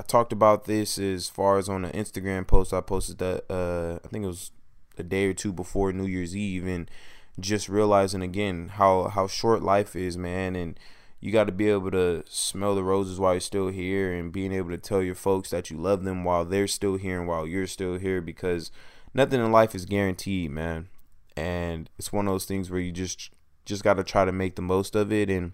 I, 0.00 0.02
talked 0.02 0.32
about 0.32 0.64
this 0.64 0.98
as 0.98 1.28
far 1.28 1.58
as 1.58 1.68
on 1.68 1.82
the 1.82 1.90
Instagram 1.90 2.46
post. 2.46 2.72
I 2.72 2.80
posted 2.80 3.18
that 3.18 3.44
uh, 3.50 3.98
I 4.04 4.08
think 4.08 4.24
it 4.24 4.28
was 4.28 4.50
a 4.98 5.02
day 5.02 5.26
or 5.26 5.34
two 5.34 5.52
before 5.52 5.92
New 5.92 6.06
Year's 6.06 6.36
Eve, 6.36 6.66
and 6.66 6.90
just 7.38 7.68
realizing 7.68 8.22
again 8.22 8.68
how 8.74 9.08
how 9.08 9.26
short 9.26 9.62
life 9.62 9.94
is, 9.96 10.16
man, 10.16 10.56
and 10.56 10.78
you 11.20 11.30
got 11.30 11.44
to 11.44 11.52
be 11.52 11.68
able 11.68 11.90
to 11.90 12.24
smell 12.26 12.74
the 12.74 12.82
roses 12.82 13.20
while 13.20 13.34
you're 13.34 13.40
still 13.40 13.68
here 13.68 14.12
and 14.12 14.32
being 14.32 14.52
able 14.52 14.70
to 14.70 14.78
tell 14.78 15.02
your 15.02 15.14
folks 15.14 15.50
that 15.50 15.70
you 15.70 15.76
love 15.76 16.04
them 16.04 16.24
while 16.24 16.46
they're 16.46 16.66
still 16.66 16.96
here 16.96 17.18
and 17.18 17.28
while 17.28 17.46
you're 17.46 17.66
still 17.66 17.98
here 17.98 18.22
because 18.22 18.70
nothing 19.12 19.38
in 19.38 19.52
life 19.52 19.74
is 19.74 19.84
guaranteed, 19.84 20.50
man. 20.50 20.88
And 21.36 21.90
it's 21.98 22.12
one 22.12 22.26
of 22.26 22.32
those 22.32 22.46
things 22.46 22.70
where 22.70 22.80
you 22.80 22.90
just 22.90 23.30
just 23.66 23.84
got 23.84 23.94
to 23.94 24.04
try 24.04 24.24
to 24.24 24.32
make 24.32 24.56
the 24.56 24.62
most 24.62 24.96
of 24.96 25.12
it. 25.12 25.28
And 25.28 25.52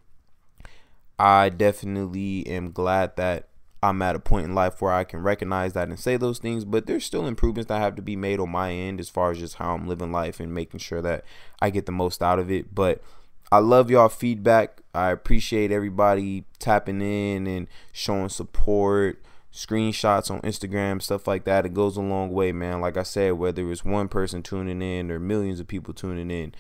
I 1.18 1.48
definitely 1.48 2.46
am 2.46 2.70
glad 2.70 3.16
that 3.16 3.48
I'm 3.86 4.02
at 4.02 4.16
a 4.16 4.20
point 4.20 4.46
in 4.46 4.54
life 4.54 4.82
where 4.82 4.92
I 4.92 5.04
can 5.04 5.22
recognize 5.22 5.74
that 5.74 5.88
and 5.88 5.98
say 5.98 6.16
those 6.16 6.38
things, 6.38 6.64
but 6.64 6.86
there's 6.86 7.04
still 7.04 7.26
improvements 7.26 7.68
that 7.68 7.78
have 7.78 7.94
to 7.96 8.02
be 8.02 8.16
made 8.16 8.40
on 8.40 8.50
my 8.50 8.72
end 8.72 8.98
as 8.98 9.08
far 9.08 9.30
as 9.30 9.38
just 9.38 9.56
how 9.56 9.74
I'm 9.74 9.86
living 9.86 10.10
life 10.10 10.40
and 10.40 10.52
making 10.52 10.80
sure 10.80 11.00
that 11.02 11.24
I 11.62 11.70
get 11.70 11.86
the 11.86 11.92
most 11.92 12.20
out 12.20 12.40
of 12.40 12.50
it. 12.50 12.74
But 12.74 13.00
I 13.52 13.58
love 13.58 13.88
y'all 13.88 14.08
feedback. 14.08 14.82
I 14.92 15.12
appreciate 15.12 15.70
everybody 15.70 16.44
tapping 16.58 17.00
in 17.00 17.46
and 17.46 17.68
showing 17.92 18.28
support, 18.28 19.22
screenshots 19.52 20.32
on 20.32 20.40
Instagram, 20.40 21.00
stuff 21.00 21.28
like 21.28 21.44
that. 21.44 21.64
It 21.64 21.72
goes 21.72 21.96
a 21.96 22.02
long 22.02 22.32
way, 22.32 22.50
man. 22.50 22.80
Like 22.80 22.96
I 22.96 23.04
said, 23.04 23.34
whether 23.34 23.70
it's 23.70 23.84
one 23.84 24.08
person 24.08 24.42
tuning 24.42 24.82
in 24.82 25.12
or 25.12 25.20
millions 25.20 25.60
of 25.60 25.68
people 25.68 25.94
tuning 25.94 26.32
in, 26.32 26.56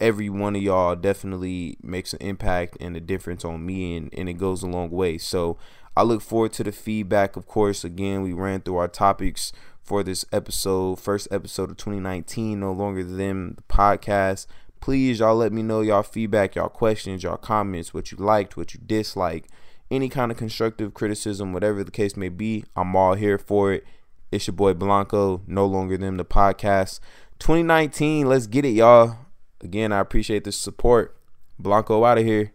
every 0.00 0.30
one 0.30 0.56
of 0.56 0.62
y'all 0.62 0.96
definitely 0.96 1.76
makes 1.82 2.14
an 2.14 2.20
impact 2.22 2.78
and 2.80 2.96
a 2.96 3.00
difference 3.00 3.44
on 3.44 3.66
me 3.66 3.98
and, 3.98 4.14
and 4.16 4.30
it 4.30 4.34
goes 4.34 4.62
a 4.62 4.66
long 4.66 4.90
way. 4.90 5.18
So 5.18 5.58
I 5.98 6.02
look 6.02 6.22
forward 6.22 6.52
to 6.54 6.64
the 6.64 6.72
feedback. 6.72 7.36
Of 7.36 7.46
course, 7.46 7.84
again, 7.84 8.22
we 8.22 8.32
ran 8.32 8.60
through 8.60 8.76
our 8.76 8.88
topics 8.88 9.52
for 9.82 10.02
this 10.02 10.24
episode, 10.32 11.00
first 11.00 11.28
episode 11.30 11.70
of 11.70 11.76
2019, 11.76 12.60
no 12.60 12.72
longer 12.72 13.02
them 13.02 13.54
the 13.56 13.62
podcast 13.62 14.46
please 14.80 15.18
y'all 15.20 15.36
let 15.36 15.52
me 15.52 15.62
know 15.62 15.80
y'all 15.80 16.02
feedback, 16.02 16.54
y'all 16.54 16.68
questions, 16.68 17.22
y'all 17.22 17.36
comments, 17.36 17.92
what 17.92 18.10
you 18.10 18.18
liked, 18.18 18.56
what 18.56 18.74
you 18.74 18.80
disliked, 18.84 19.50
any 19.90 20.08
kind 20.08 20.30
of 20.30 20.38
constructive 20.38 20.94
criticism, 20.94 21.52
whatever 21.52 21.82
the 21.84 21.90
case 21.90 22.16
may 22.16 22.28
be. 22.28 22.64
I'm 22.76 22.94
all 22.96 23.14
here 23.14 23.38
for 23.38 23.72
it. 23.72 23.84
It's 24.30 24.46
your 24.46 24.54
boy 24.54 24.74
Blanco, 24.74 25.42
no 25.46 25.66
longer 25.66 25.96
them 25.96 26.16
the 26.16 26.24
podcast. 26.24 27.00
2019, 27.38 28.26
let's 28.26 28.46
get 28.46 28.64
it, 28.64 28.70
y'all. 28.70 29.16
Again, 29.60 29.92
I 29.92 30.00
appreciate 30.00 30.44
the 30.44 30.52
support. 30.52 31.16
Blanco 31.58 32.04
out 32.04 32.18
of 32.18 32.24
here. 32.24 32.52